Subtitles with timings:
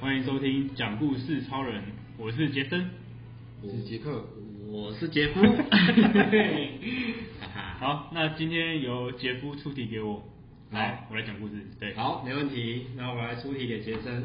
[0.00, 1.82] 欢迎收听讲故事超人，
[2.18, 2.90] 我是杰森，
[3.62, 4.26] 我是杰克，
[4.66, 5.40] 我是杰夫。
[7.80, 10.22] 好，那今天由杰夫出题给我，
[10.72, 11.54] 来，我来讲故事。
[11.80, 12.88] 对，好，没问题。
[12.96, 14.24] 那我来出题给杰森。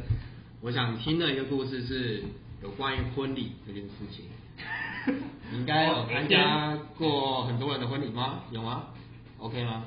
[0.62, 2.24] 我想听的一个故事是
[2.62, 4.26] 有关于婚礼这件事情。
[5.52, 8.42] 你应该有参加过很多人的婚礼吗？
[8.52, 8.84] 有吗
[9.40, 9.84] ？OK 吗？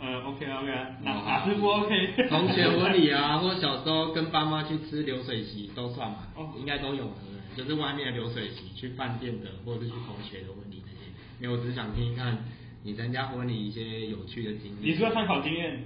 [0.00, 2.28] 呃，OK 啊，OK 啊，哪哪是不 OK？
[2.28, 7.56] 同学婚礼啊，或者小时候跟爸妈去吃流水席都算嘛，哦，应该都有，对不对？
[7.56, 11.06] 就是外面的流水席，去饭店的，或者是去同学的婚礼那些。
[11.40, 12.38] 因为我只想听一看
[12.82, 14.90] 你参加婚礼一些有趣的经历。
[14.92, 15.84] 你说参考经验？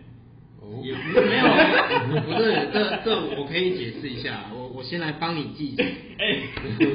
[0.62, 1.44] 哦，也不是没有，
[2.22, 5.74] 不是，这这我可以解释一下，我我先来帮你记。
[6.20, 6.40] 哎，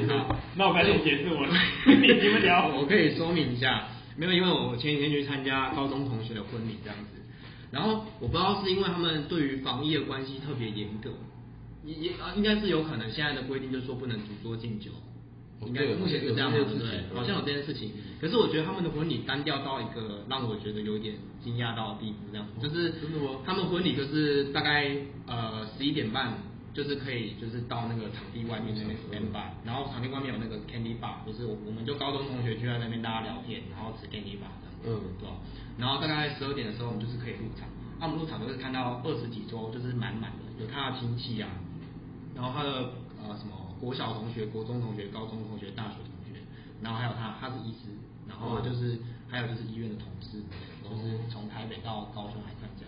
[0.08, 1.44] 好， 那我赶紧解释我，
[1.90, 2.68] 你你们聊。
[2.68, 3.88] 我可以说明一下。
[4.16, 7.20] 没有，因为我前几天去参加高中同学的婚礼这样子，
[7.72, 11.10] 然后我不知道是因为他们对于防疫的关系特别严格，
[11.84, 14.90] 也也啊应该是有可能现在的规定就是说不能主桌敬酒，
[15.66, 17.02] 应该目前是这样对不对？
[17.14, 22.92] 好像有这件事情，可是我觉得他们的婚礼单调到一个让我觉得有点惊讶到的地步，这样就是
[23.44, 24.94] 他们婚礼就是大概
[25.26, 26.34] 呃十一点半。
[26.72, 35.36] 就是可以，就是到那个场地外面那边 stand by，然后场地外面有那个 candy bar，就是我我们就高中同学就在那边大家聊天，然后吃 candy bar 这样子，嗯，对吧？
[35.76, 37.68] 然后大概十二点的时候，我们就是可以入场，
[38.00, 41.50] 那我们入场就是看到二十几桌，就是满满的，有他的亲戚啊，
[42.34, 46.40] 然后他的呃什么国小同学、国中同学、高中同学、大学同学，
[46.80, 47.92] 然后还有他，他是医师，
[48.26, 48.96] 然后就是
[49.28, 50.40] 还有就是医院的同事，
[50.82, 52.86] 都是从台北到高雄来参加，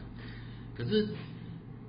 [0.75, 1.09] 可是。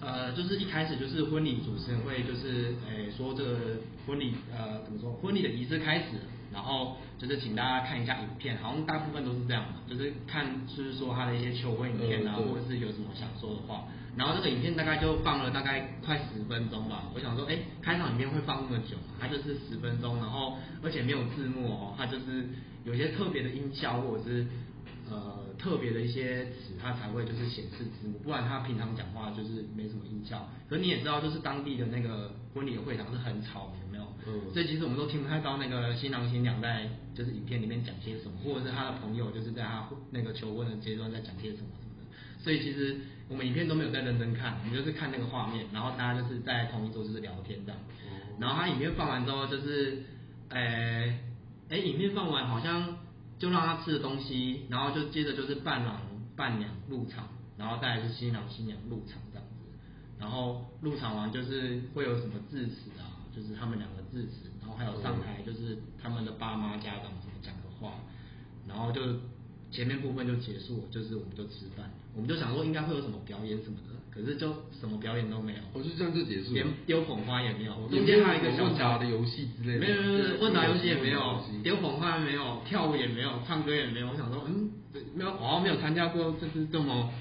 [0.02, 3.58] 呃，就是一开始就是婚礼主持人会就是诶、欸、说这个
[4.06, 6.20] 婚礼呃怎么说婚礼的仪式开始，
[6.54, 13.86] 然后就是请大家看一下影片，好像大部分都是这样嘛，就是看就是说他的一些求婚影片啊，或者是有什么想说的话，
[14.18, 22.48] 然后这个影片大概就放了大概快十分钟吧，我想说诶、欸、开场影片会放那么久，它就是十分钟，然后而且没有字幕哦，它就是
[22.84, 24.46] 有些特别的音效或者是。
[25.10, 30.50] 呃，特别的一些词，它才会就是显示字幕，不然他平常讲话就是没什么音效。
[30.68, 34.04] 可是你也知道，就是当地的那个婚礼的会场是很吵的，有没有？
[34.26, 34.52] 嗯。
[34.52, 42.44] 所以其实我们都听不太到那个新郎新娘在就是影片里面讲些什么，或者是他的朋友就是在他那个求婚的阶段在讲些什么什么的。
[42.44, 42.98] 所以其实
[43.30, 47.80] 我们影片都没有在认真看，我们就是看那个画面，然后大家就是在同一桌就是聊天这样。
[48.40, 50.04] 然后他影片放完之后，就是，
[50.50, 51.20] 诶、欸，
[51.70, 52.98] 哎、欸，影片放完好像。
[53.38, 56.02] 就让他吃的东西，然后就接着就是伴郎
[56.36, 59.66] 伴娘入场，然后再来是新郎新娘入场这样子，
[60.20, 67.94] 然后入场完就是会有什么致辞啊，就是他们两个致辞，然后还有上台就是他们的爸妈家长什么讲的话，
[68.68, 69.02] 然后就
[69.72, 73.96] 前面部分就结束，就是我们就吃饭，我们就想说应该会有什么表演什么的。
[74.16, 74.48] 可是就
[74.80, 77.74] 什么表演都没有，我就这样就结束了，连丢捧花也没有。
[77.92, 84.08] 中间还有一个小问答的游戏之类的，没有没有没有，问答游戏也没有，丢捧花也没有，跳舞也没有，唱歌也没有。
[84.08, 84.72] 我想说，嗯，
[85.14, 87.12] 没有，好像没有参加过就是这么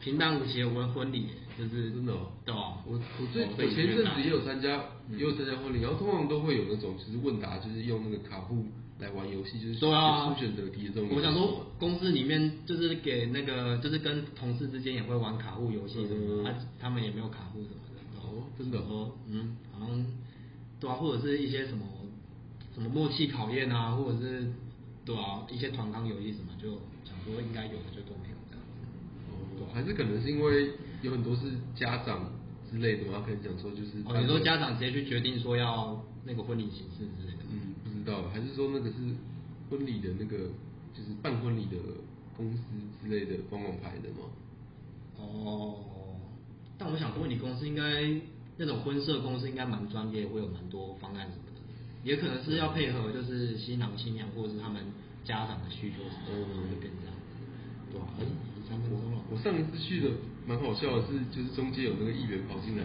[0.00, 1.26] 平淡无奇的婚婚礼，
[1.58, 2.12] 就是真的，
[2.44, 2.82] 对吧？
[2.86, 8.64] 我我最我前阵子也有参加，也有参加婚礼，然后通常都会有那种就是问答，就是用那个卡布。
[9.00, 11.08] 来玩游戏就是对啊，出选择题这种。
[11.14, 18.20] 我想说，公司里面就是给那个，就是跟同事之间也会玩卡户游戏什么的，他、嗯啊、他们也没有卡户什么的。
[18.20, 20.04] 哦，真的哦，嗯，好像
[20.80, 21.86] 对啊，或者是一些什么
[22.74, 24.50] 什么默契考验啊，或者是
[25.04, 26.70] 对啊，一些团康游戏什么，就
[27.04, 28.27] 想说应该有的就都没。
[29.60, 31.42] 哦，还是可能是因为有很多是
[31.74, 32.30] 家长
[32.70, 33.98] 之类的，我要跟你讲说就是。
[34.06, 37.44] 哦，你说家长直接去决定说要那个婚礼形式之类的。
[37.50, 37.74] 嗯。
[37.84, 38.96] 不知道还是说那个是
[39.68, 40.36] 婚礼的那个，
[40.94, 41.76] 就是办婚礼的
[42.36, 42.62] 公司
[43.02, 44.30] 之类的帮忙排的吗？
[45.18, 45.74] 哦，
[46.78, 48.08] 但我想婚礼公司应该
[48.56, 51.60] 那种婚摄公司应该蛮专业，会有蛮多方案什么的，
[52.04, 54.80] 也可能是要配合就是新郎新娘或者是他们
[55.24, 57.36] 家长的需求什么的，会变这样子。
[57.90, 58.06] 对啊，
[59.30, 60.10] 我上一次去的
[60.46, 62.84] 蛮好笑的是，就是中间有那个议员跑进来。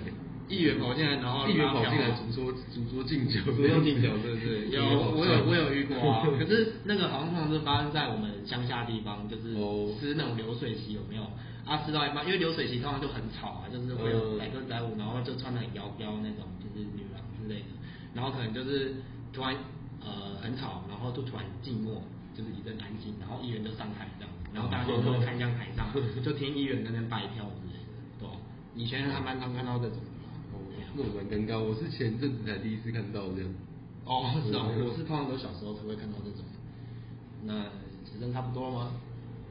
[0.49, 4.67] 议员跑进来，然后议员跑进来主桌主桌敬酒，主桌敬酒，对不对？
[4.75, 4.83] 有，
[5.15, 6.27] 我有我有遇过啊。
[6.37, 9.55] 可是那个好像通常是发生在我们乡下地方，就是
[9.99, 11.23] 吃那种流水席有没有？
[11.65, 17.71] 啊，吃到一半，因为流水席通常就很吵啊，就是会有载歌载舞，然后就穿的很妖娇那种，就是女郎之类的。
[18.13, 18.95] 然后可能就是
[19.31, 19.55] 突然
[20.01, 22.03] 呃很吵，然后就突然静默，
[22.35, 25.87] 就是一阵安静，然后议员就上台这样，然后大家就都看向台上，
[26.23, 27.89] 就听议员那边拜票之类的，
[28.19, 28.27] 对。
[28.75, 29.97] 以前还蛮常看到这种。
[30.95, 33.49] 那种蛮尴尬，我是前阵子才第一次看到这样。
[34.05, 36.45] 哦，是啊，我是通常都小时候才会看到这种。
[37.45, 37.63] 那
[38.05, 38.91] 时间差不多吗？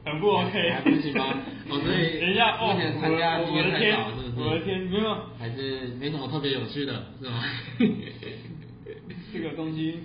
[0.05, 1.35] 很不 OK，还不行吗？
[1.67, 4.47] 哦，所以等一下哦，目前参加经验太少，是不是？
[4.47, 7.43] 我的天，没有，还是没什么特别有趣的，是吗？
[9.33, 9.99] 这个东西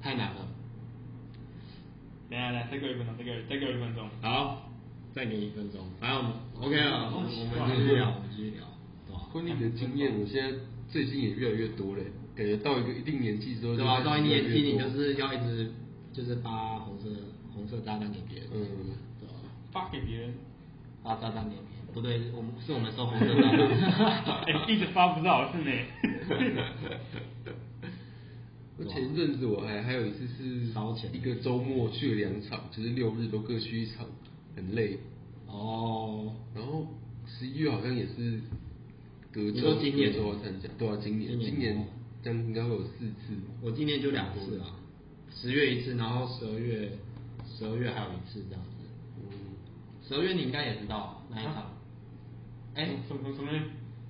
[0.00, 0.45] 太难了。
[2.28, 4.08] 等下来，再给我一分钟，再给再给我一分钟。
[4.20, 4.68] 好，
[5.12, 5.80] 再给你一分钟。
[6.00, 7.36] 反正我们 OK 了，我们继
[7.86, 8.66] 续聊，我们继续聊。
[9.32, 10.58] 婚礼的经验，我现在
[10.88, 12.02] 最近也越来越多了，
[12.34, 14.00] 感觉到一个一定年纪之后，对吧？
[14.00, 15.70] 到一定年纪，你就是要一直
[16.12, 17.08] 就是发红色
[17.54, 18.58] 红色炸弹给别人，嗯，
[19.20, 19.34] 对吧？
[19.72, 20.34] 发给别人，
[21.02, 23.42] 发炸弹给别人，不对，我们是我们收红色炸
[24.24, 25.70] 弹， 哎，一直发不到是呢。
[28.78, 34.06] 我前阵子我还还有一次是烧钱，一个周末去了两场，就是六日都各去一场，
[34.54, 34.98] 很累。
[35.46, 36.86] 哦，然后
[37.26, 38.40] 十一月好像也是
[39.32, 41.86] 隔周今年都要参加，对啊，今年今年
[42.22, 43.34] 这样应该会有四次。
[43.62, 44.76] 我今年就两次啊，
[45.34, 46.92] 十月一次，然后十二月
[47.46, 48.70] 十二月还有一次这样子。
[49.22, 49.28] 嗯，
[50.06, 51.72] 十二月你应该也知道哪一场？
[52.74, 53.50] 哎，什么什么？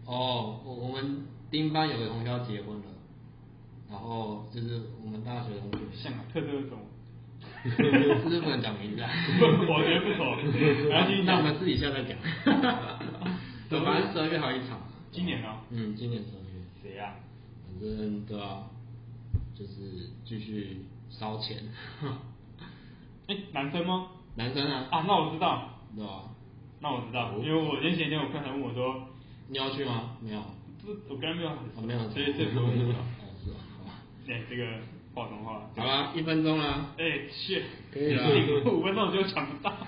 [0.07, 1.19] 哦，我我们
[1.53, 2.85] 丁班有个同学要结婚了。
[3.91, 6.79] 然后就是我们大学同学，像特特种，
[7.65, 9.11] 是不是不能讲名字啊？
[9.41, 10.37] 我觉得不错，
[10.91, 12.17] 然后那我们私底下再讲。
[13.69, 14.79] 对，反正十二月还有一场。
[15.11, 15.49] 今年呢？
[15.71, 16.63] 嗯，今年十二月。
[16.83, 17.15] 谁呀？
[17.67, 18.65] 反正对啊，
[19.55, 21.57] 就是继续烧钱。
[23.29, 24.09] 哎，男生吗？
[24.37, 24.87] 男生啊。
[24.91, 25.69] 啊，那我知道。
[25.97, 26.23] 对啊。
[26.81, 29.09] 那我知道，因为我前几天我朋友问我说，
[29.49, 30.17] 你要去吗？
[30.21, 30.41] 没有。
[30.79, 31.51] 这我刚刚没有。
[31.77, 32.09] 我没有。
[32.11, 32.95] 所以这不用
[34.29, 34.67] 哎，这个
[35.15, 35.71] 话中话。
[35.77, 36.95] 好了，一分钟了。
[36.99, 37.63] 哎，是。
[37.93, 38.29] 可以了。
[38.71, 39.71] 五分钟就抢不到。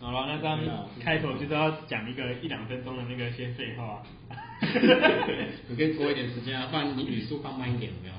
[0.00, 4.02] 好了，那这样开头就是要讲一个一两分钟的那个些废话。
[5.68, 8.14] 你可以拖一点时间啊，不然你语速放慢一点，有没有？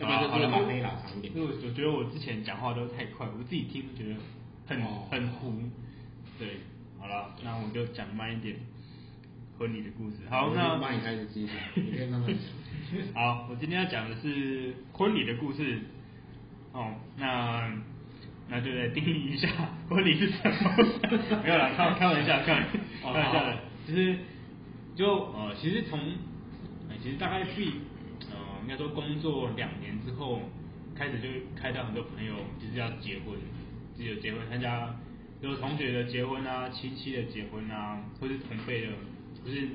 [0.00, 1.32] 要不然就是把可以拉长一点。
[1.36, 4.16] 因为我觉得我之前讲话都太快，我自己听觉得
[4.66, 5.52] 很很糊。
[6.38, 6.48] 对，
[6.98, 8.56] 好了，那我就讲慢一点。
[9.58, 13.14] 婚礼的故事，好，那慢你开始继续，你可以慢慢讲。
[13.14, 15.78] 好，我今天要讲的是婚礼的故事。
[16.72, 17.72] 哦，那
[18.48, 19.48] 那就来定义一下
[19.88, 20.76] 婚礼是什么？
[21.44, 24.16] 没有啦，开开玩笑，开玩笑开玩笑的，就是
[24.96, 26.00] 就呃，其实从
[27.00, 27.50] 其实大概是
[28.32, 30.40] 呃，应该说工作两年之后，
[30.96, 33.38] 开始就开到很多朋友就是要结婚，
[33.96, 34.92] 就是有结婚参加，
[35.40, 38.88] 有同学的结婚啊，亲戚的结婚啊，或是同辈的。
[39.44, 39.68] 就是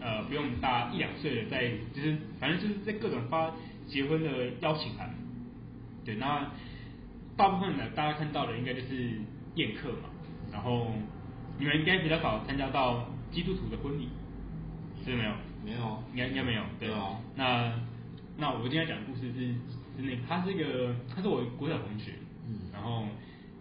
[0.00, 3.52] 呃，比我们大一两岁的，在就是反正就是在各种发
[3.86, 5.10] 结婚的邀请函，
[6.06, 6.50] 对，那
[7.36, 9.20] 大部分的大家看到的应该就是
[9.56, 10.08] 宴客嘛，
[10.50, 10.92] 然后
[11.58, 14.08] 你们应该比较少参加到基督徒的婚礼，
[15.04, 15.32] 是没有？
[15.62, 16.88] 没有，应该应该没有，对。
[16.88, 17.20] 对啊。
[17.36, 17.70] 那
[18.38, 19.48] 那我今天要讲的故事是
[19.96, 22.12] 是那个，他是一个他是我国小同学，
[22.48, 23.04] 嗯，然后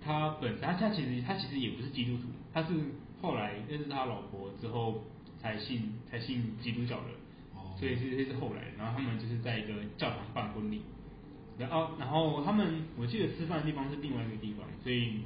[0.01, 2.69] 他本身他他其实他其实也不是基督徒，他是
[3.21, 5.03] 后来认识他老婆之后。
[5.41, 7.07] 才信才信基督教的，
[7.55, 7.75] 哦。
[7.79, 10.81] 所以这这是后来，然后他们就是在一个教堂办婚礼，
[11.57, 15.21] 然后然后他们我记得吃饭的地方是另外一个地方，所以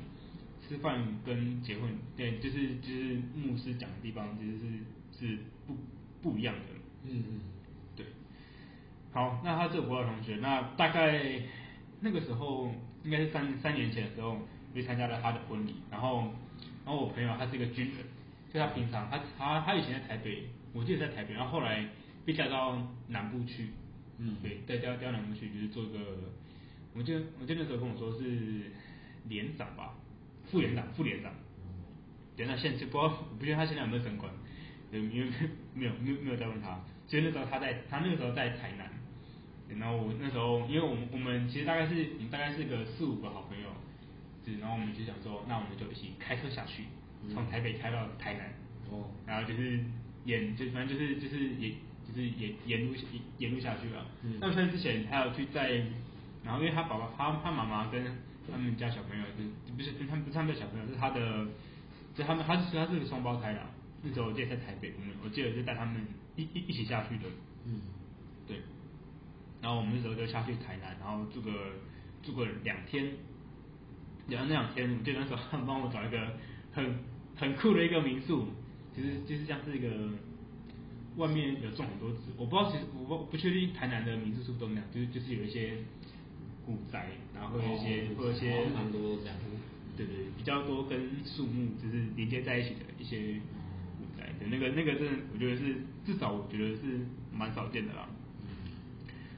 [0.68, 5.38] 吃饭跟结婚对就是就是牧师讲的地方其实是是
[5.68, 5.76] 不
[6.22, 6.62] 不一样的，
[7.06, 7.42] 嗯嗯，
[7.96, 8.06] 对，
[9.12, 11.42] 好，那他这个国小同学，那大概
[12.02, 12.72] 那个时候
[13.04, 14.38] 应该是三三年前的时候，
[14.76, 16.32] 就参加了他的婚礼，然后
[16.86, 18.13] 然后我朋友他是一个军人。
[18.54, 21.84] 就他平常，他他他以前在台北，我记得在台北，然后后来
[22.24, 23.70] 被调到南部去，
[24.20, 26.00] 嗯，对，再调调到南部去，就是做一个，
[26.94, 28.72] 我记得我记得那时候跟我说是
[29.28, 29.96] 连长吧，
[30.52, 31.34] 副连长，副连长，
[32.38, 34.32] 连长现在就不知道，我不知道他现在有没有升官，
[34.92, 35.32] 对，因为
[35.74, 38.88] 没有没有没有再问他，所以那时候他在他那个时候在台南，
[39.80, 43.68] 然后我那时候，因为我们我们其实大概是大概是个四五个好朋友，
[44.46, 46.84] 对，然后我们就想说，那我们就一起开车下去。
[47.32, 48.54] 从台北开到台南，
[48.90, 49.80] 哦，然后就是
[50.26, 51.72] 演，就反正就是就是也，
[52.06, 52.94] 就是演沿路
[53.38, 54.06] 沿路下去了。
[54.24, 55.70] 嗯，那在之前还有去在，
[56.44, 58.04] 然后因为他爸爸他他妈妈跟
[58.52, 59.24] 他们家小朋友，
[59.66, 61.48] 就不是跟他们不是他们家小朋友，是他的，
[62.14, 63.70] 就他们他是他是个双胞胎啦。
[64.02, 67.24] 那时候我记得在台北，我们我记得是带他们一一一起下去的。
[67.66, 67.80] 嗯，
[68.46, 68.58] 对。
[69.62, 71.52] 然后我们那时候就下去台南，然后住个
[72.22, 73.06] 住个两天，
[74.28, 76.38] 然后那两天我记得那时候他们帮我找一个
[76.74, 77.13] 很。
[77.44, 78.48] 很酷的一个民宿，
[78.96, 79.90] 其实就是像是一个
[81.18, 85.74] 外面有种很多植，我不知道其实我不不确定台南的民宿是不是都那样，就是就是有一些
[86.66, 89.36] 古宅，然后会有一些会有一些蛮多这样，
[89.98, 93.42] 对对，比较多跟树木就是连接在一起的一些
[94.00, 96.82] 古宅，对，那个那个真的，我觉得是至少我觉得是
[97.32, 98.08] 蛮少见的啦。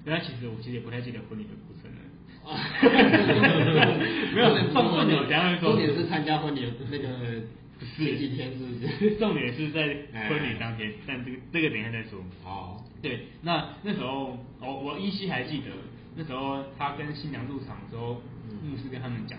[0.06, 1.98] 那其实我其实也不太记得婚礼的过程了。
[2.46, 7.42] 没有，重重点，重点是参加婚礼的那个
[7.98, 9.16] 前几天是不是？
[9.20, 9.82] 重点是在
[10.30, 12.20] 婚礼当天，但这个这个等一下再说。
[12.44, 15.72] 哦，对，那那时候我我依稀还记得，
[16.16, 18.22] 那时候他跟新娘入场的时候，
[18.64, 19.38] 牧师跟他们讲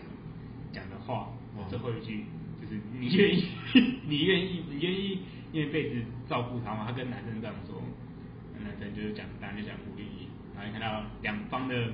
[0.72, 1.32] 讲的话，
[1.68, 2.24] 最后一句
[2.60, 3.44] 就是 你愿意，
[4.06, 5.20] 你愿意，你愿意
[5.52, 6.84] 用一辈子照顾他吗？
[6.86, 7.82] 他跟男生这样说，
[8.62, 10.04] 男生就是讲，当然就讲鼓励。
[10.54, 11.90] 然后你看到两方的。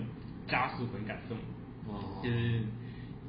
[0.49, 1.39] 家属很感动，
[1.87, 2.63] 哦，就是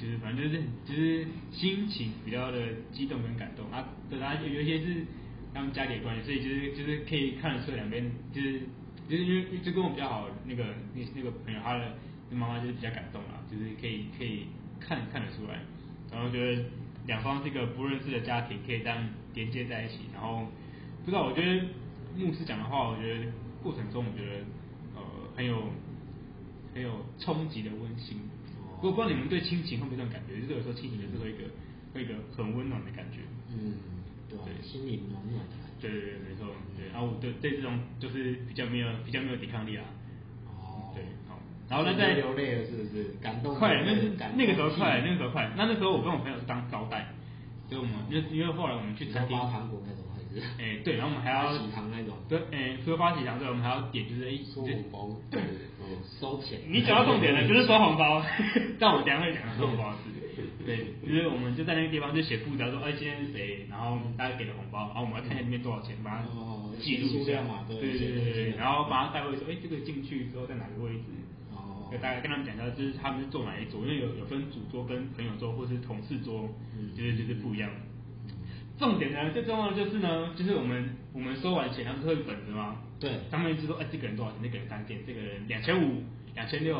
[0.03, 2.59] 就是反正就是就是心情比较的
[2.91, 3.71] 激动跟感动。
[3.71, 5.05] 啊，对啊，有有一些是
[5.53, 8.59] 他们家里的关系，所以就是就是可以看得出两边就是
[9.07, 11.95] 就是因为就跟我比较好那个那那个朋友他的
[12.31, 14.47] 妈妈就是比较感动啦，就是可以可以
[14.81, 15.61] 看看得出来，
[16.11, 16.65] 然后觉得
[17.07, 20.47] 两方这个不认识的家庭可以这样连接在一起，然后
[21.05, 21.63] 不知道我觉得
[22.17, 23.31] 牧师讲的话，我觉得
[23.61, 24.41] 过程中我觉得
[24.95, 25.01] 呃
[25.37, 25.71] 很有。
[26.75, 28.17] 很有冲击的温馨，
[28.83, 31.47] 我不知道你们对亲情会不会这种感觉，就是有时候亲情就是会一个
[31.93, 33.23] 会一个很温暖的感觉，
[33.55, 33.79] 嗯，
[34.27, 39.85] 对，心里暖暖的，对对对，没错，对，然后我对对这种就是比较没有比较没有抵抗力啊，
[40.47, 43.15] 哦，对，好，然后那在流泪了是不是？
[43.21, 47.07] 感动，快，那是那个时候快，那个时候快，那那时候我跟我朋友是当招待，
[47.69, 49.37] 所以我们因为因为后来我们去餐厅。
[50.57, 55.41] 哎，对，然后我们还要喜糖那种，对，哎，除了发喜糖之外，我们还要点就是一收红包，对，
[56.19, 56.59] 收钱。
[56.67, 58.23] 你讲到重点了，就是收红包。
[58.79, 60.09] 但我们等下会讲收红包的事。
[60.65, 66.25] 对， 就是我们就在那个地方就写布条说，哎，今天是谁，然后大家给了红包，然后我们要看下里面多少钱，把它
[66.79, 67.65] 记录一下嘛。
[67.67, 71.13] 对对对对，然后把它带回说，哎，这个进去之后在哪个位置？
[71.51, 76.49] 哦，就大概跟他们讲一下，就是他们是坐哪一桌，因为有有分主桌跟朋友桌或是同事桌，
[76.97, 77.69] 就是就是不一样。
[78.79, 82.77] 重点呢，最重要的就是呢，就是我们我们收完钱，他们是会本子吗？
[82.99, 84.39] 对，他们一直说，哎，这个人多少钱？
[84.41, 86.03] 那个人三千，这个人两千五、
[86.35, 86.77] 两千六，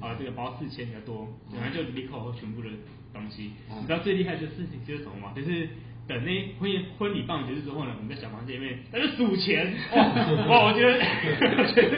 [0.00, 2.68] 啊，这个包四千比较多，然后就立刻全部的
[3.12, 3.50] 东西。
[3.80, 5.32] 你知道最厉害的事情就是什么吗？
[5.34, 5.68] 就是
[6.06, 9.72] 等那婚婚礼办结束之后呢，我们在小房间里面在那数钱。
[10.48, 10.98] 哇，我觉得，
[11.58, 11.96] 我觉得，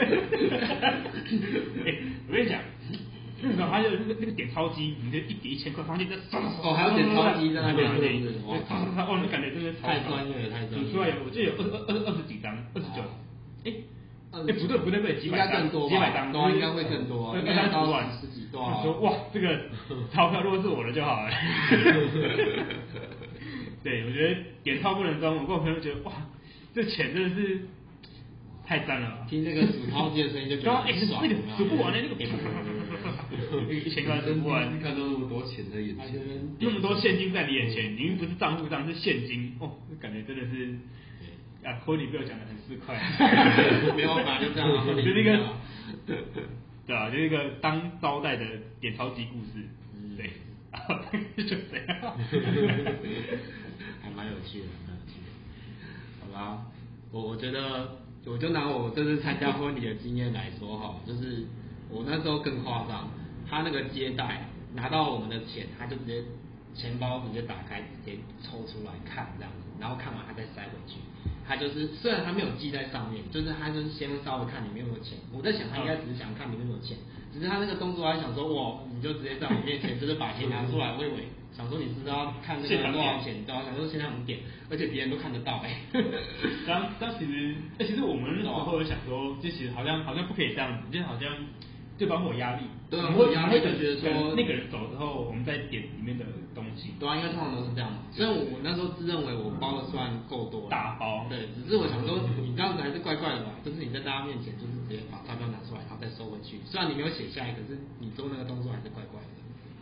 [1.85, 1.95] 哎，
[2.27, 2.59] 我跟你讲。
[3.45, 8.57] 那个还有那个那个点钞机，你就一点一千块放进去，哦，还有点钞机在那边，对对对，哇，
[9.05, 10.87] 哦，那感觉真的太专业了，太专业。
[10.87, 13.01] 数出来有，我记得有二二二二十几张，二十九，
[13.63, 13.71] 哎，
[14.33, 18.59] 哎，不对不对不对，几百张，几百张，应该会更多，应该十万十几多。
[18.81, 19.59] 说哇，这个
[20.11, 21.29] 钞票如果是我的就好了。
[23.83, 26.11] 对，我觉得点钞不能装，我跟我朋友觉得哇，
[26.73, 27.67] 这钱真的是
[28.65, 29.25] 太赞了。
[29.29, 32.15] 听这个数钞机的声音就觉得哎，那个数不完的那个。
[33.71, 36.19] 一千块数不完，看到那么多钱在眼前，
[36.59, 40.75] 那么多现金在你眼前，你又不是账户上是现金，哦，感觉真的是，
[41.63, 45.53] 啊，婚礼被我讲的很市侩，没有办法就这样， 就那个，
[46.87, 48.45] 对啊，就一个当招待的
[48.79, 49.63] 点钞机故事，
[50.17, 50.31] 对，
[51.43, 52.17] 就这样，
[54.01, 55.27] 还蛮有趣的，蛮有趣的，
[56.21, 56.65] 好吧，
[57.11, 61.45] 我我觉得，我就拿我这次参加婚礼的经验来说哈，就是。
[61.87, 63.07] 我那时候更夸张，
[63.47, 66.23] 他那个接待拿到我们的钱，他就直接
[66.73, 70.97] 钱包直接打开，直接抽出来看这样子，然后看完他再塞回去。
[71.47, 75.15] 他就是虽然他没有记在上面，就是他就是先稍微看里面有没有钱。
[75.31, 76.97] 我在想他应该只是想看里面有没有钱，
[77.31, 83.63] 只是他那个动作他想说哇，你就直接在我面前就是把钱拿出来，我以为想说你是不是要看那个多少钱，对吧？
[83.65, 85.79] 想说现在我们点，而且别人都看得到哎。
[86.67, 91.31] 当当其实，哎，其实我们那时候想说，就其实好像好像不可以这样子，就好像。
[91.97, 96.91] 就包括压力，对啊，我压力就觉得说那个人走之后，我们再点里面的东西。
[96.99, 97.87] 对啊，因为通常都是这样。
[98.11, 101.25] 虽然我那时候自认为我包的算够多，大包。
[101.29, 103.51] 对，只是我想说，你这样子还是怪怪的吧？
[103.63, 106.59] 就是你在大家面前，就是直接把钞票拿出来，然后再收回去。
[106.67, 109.34] 虽然你没有写下来，可是你做那个动作还是怪怪的。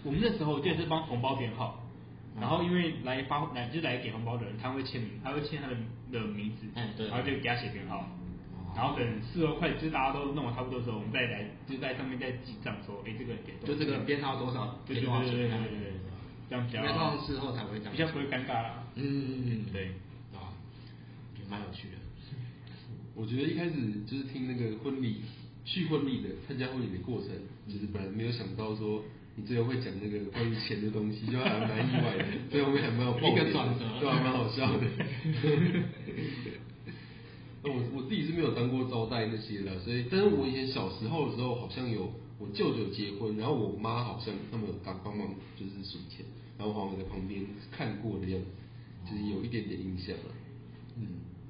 [0.03, 1.83] 我们那时候就是帮红包编号，
[2.39, 5.75] 然后因为来发来就是来给红包的人，他会签名，他会签他的
[6.11, 8.05] 的名字，哎对，然后就给他写编号。
[8.75, 13.67] 然后等事后快，就是大家都弄完差不多的时候，我们再来就在上面再记账，说，哎，这个给多少？
[13.67, 14.79] 就这个编号多少？
[14.87, 15.93] 对对对对对对，
[16.49, 16.81] 这样比较。
[16.81, 17.93] 因为通常事后才会这样。
[17.93, 18.83] 比较不会尴尬啦。
[18.95, 19.89] 嗯嗯嗯，对，
[20.33, 20.57] 啊，
[21.37, 21.97] 也蛮有趣的。
[23.13, 23.75] 我觉得一开始
[24.07, 25.21] 就是听那个婚礼
[25.63, 27.29] 去婚礼的参加婚礼的过程，
[27.67, 29.03] 就是本来没有想到说
[29.35, 34.85] 你最后会讲那个关于钱的东西，就还蛮意外的，最后面还蛮有 一个转折，对，还蛮好笑的。
[37.63, 46.25] 那我我自己是没有当过招待那些的，所以，但是我以前小时候的时候，好像有我舅舅结婚，然后我妈好像他们有帮帮忙，就是数钱，
[46.57, 50.35] 然后我好像在旁边看过的样子，就是有一点点印象了。
[50.97, 51.07] 嗯，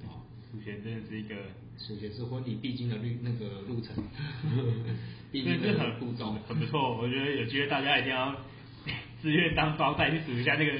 [0.08, 1.36] 好，数钱真的是一个，
[1.78, 3.96] 数钱是婚礼必经的路那个路程，
[5.32, 6.98] 必真的经的很步骤，很不错。
[6.98, 8.36] 我觉得有机会大家一定要
[9.22, 10.72] 自愿当包带去数一下那个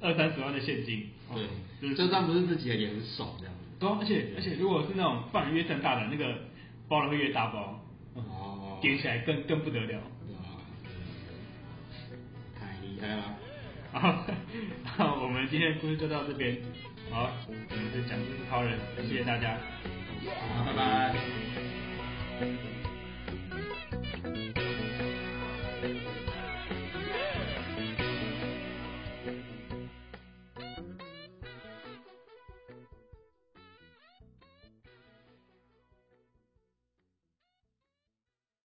[0.00, 1.06] 二三十万的现金。
[1.34, 1.46] 对，
[1.80, 3.60] 就是这张不是自己的也很爽这样子。
[3.78, 6.38] 对，而且而且如果是那种范围越盛大的那个
[6.88, 7.80] 包的会越大包，
[8.14, 9.98] 哦，点起来更更不得了。
[9.98, 10.38] 哇，
[12.58, 13.36] 太厉害了。
[13.92, 14.26] 好，
[14.84, 16.56] 好，我们今天的故事就到这边。
[17.10, 19.56] 好，我们是讲故事超人，谢谢大家。
[20.24, 21.20] Bye bye.